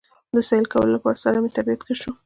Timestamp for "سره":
1.23-1.37